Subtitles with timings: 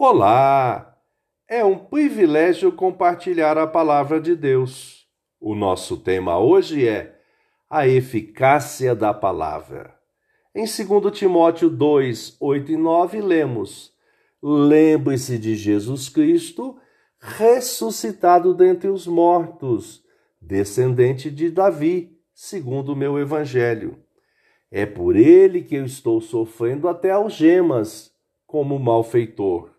[0.00, 0.96] Olá!
[1.48, 5.08] É um privilégio compartilhar a palavra de Deus.
[5.40, 7.18] O nosso tema hoje é
[7.68, 9.92] a eficácia da palavra.
[10.54, 13.92] Em 2 Timóteo 2, 8 e 9, lemos:
[14.40, 16.78] Lembre-se de Jesus Cristo,
[17.18, 20.04] ressuscitado dentre os mortos,
[20.40, 23.98] descendente de Davi, segundo o meu evangelho.
[24.70, 28.12] É por ele que eu estou sofrendo até algemas,
[28.46, 29.76] como malfeitor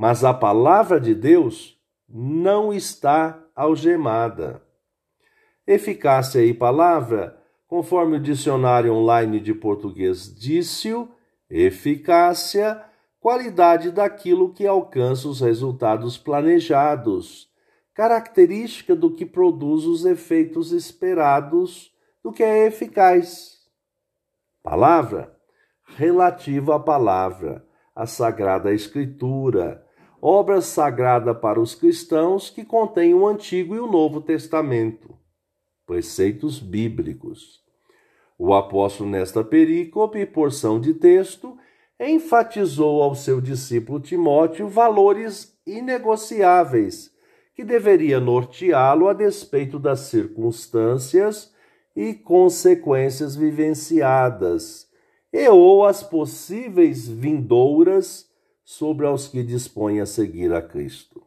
[0.00, 4.62] mas a palavra de Deus não está algemada.
[5.66, 10.88] Eficácia e palavra, conforme o dicionário online de português disse
[11.50, 12.82] eficácia,
[13.20, 17.50] qualidade daquilo que alcança os resultados planejados,
[17.92, 21.92] característica do que produz os efeitos esperados
[22.24, 23.68] do que é eficaz.
[24.62, 25.36] Palavra,
[25.94, 29.89] relativa à palavra, a Sagrada Escritura,
[30.20, 35.16] obra sagrada para os cristãos que contém o Antigo e o Novo Testamento,
[35.86, 37.60] preceitos bíblicos.
[38.38, 41.56] O apóstolo, nesta perícope, porção de texto,
[41.98, 47.10] enfatizou ao seu discípulo Timóteo valores inegociáveis
[47.54, 51.52] que deveria norteá-lo a despeito das circunstâncias
[51.94, 54.88] e consequências vivenciadas,
[55.30, 58.29] e ou as possíveis vindouras
[58.64, 61.22] sobre aos que dispõem a seguir a Cristo.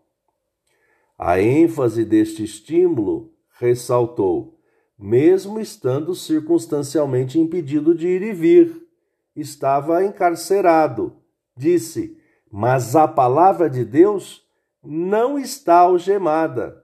[1.17, 4.59] A ênfase deste estímulo ressaltou,
[4.97, 8.87] mesmo estando circunstancialmente impedido de ir e vir,
[9.35, 11.15] estava encarcerado.
[11.55, 12.17] Disse:
[12.51, 14.43] Mas a palavra de Deus
[14.83, 16.83] não está algemada.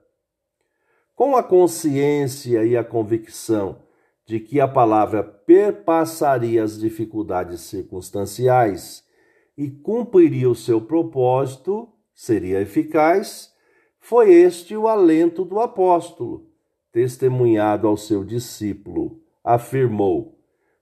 [1.14, 3.82] Com a consciência e a convicção
[4.24, 9.04] de que a palavra perpassaria as dificuldades circunstanciais
[9.60, 13.52] e cumpriria o seu propósito, seria eficaz,
[13.98, 16.46] foi este o alento do apóstolo,
[16.90, 19.20] testemunhado ao seu discípulo.
[19.44, 20.38] Afirmou: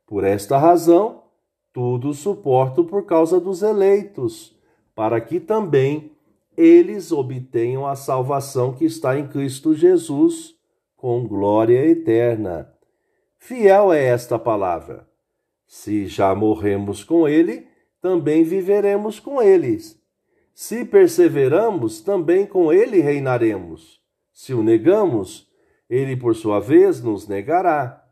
[0.07, 1.25] Por esta razão,
[1.73, 4.57] tudo suporto por causa dos eleitos,
[4.95, 6.13] para que também
[6.57, 10.55] eles obtenham a salvação que está em Cristo Jesus,
[10.97, 12.73] com glória eterna.
[13.39, 15.05] Fiel é esta palavra.
[15.67, 17.67] Se já morremos com ele,
[18.09, 20.01] também viveremos com eles.
[20.55, 24.01] Se perseveramos, também com ele reinaremos.
[24.33, 25.47] Se o negamos,
[25.91, 28.03] ele por sua vez nos negará.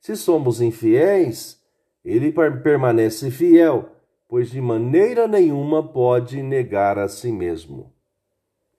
[0.00, 1.62] Se somos infiéis,
[2.04, 2.32] ele
[2.64, 3.90] permanece fiel,
[4.28, 7.92] pois de maneira nenhuma pode negar a si mesmo.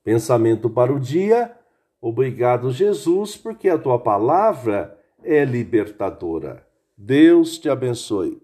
[0.03, 1.55] Pensamento para o dia.
[2.01, 6.67] Obrigado, Jesus, porque a tua palavra é libertadora.
[6.97, 8.33] Deus te abençoe.